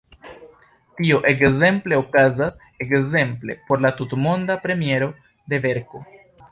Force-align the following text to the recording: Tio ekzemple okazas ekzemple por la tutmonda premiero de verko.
Tio 0.99 1.19
ekzemple 1.31 1.99
okazas 2.05 2.59
ekzemple 2.87 3.59
por 3.69 3.87
la 3.87 3.93
tutmonda 4.01 4.61
premiero 4.67 5.15
de 5.55 5.67
verko. 5.71 6.07